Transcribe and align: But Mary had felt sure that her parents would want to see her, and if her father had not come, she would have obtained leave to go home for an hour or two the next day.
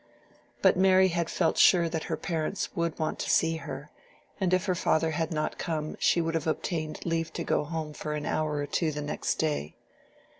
But 0.63 0.77
Mary 0.77 1.09
had 1.09 1.29
felt 1.29 1.59
sure 1.59 1.87
that 1.87 2.05
her 2.05 2.17
parents 2.17 2.75
would 2.75 2.97
want 2.97 3.19
to 3.19 3.29
see 3.29 3.57
her, 3.57 3.91
and 4.39 4.51
if 4.51 4.65
her 4.65 4.73
father 4.73 5.11
had 5.11 5.29
not 5.31 5.59
come, 5.59 5.95
she 5.99 6.19
would 6.21 6.33
have 6.33 6.47
obtained 6.47 7.05
leave 7.05 7.31
to 7.33 7.43
go 7.43 7.63
home 7.63 7.93
for 7.93 8.15
an 8.15 8.25
hour 8.25 8.53
or 8.55 8.65
two 8.65 8.91
the 8.91 9.03
next 9.03 9.35
day. 9.35 9.75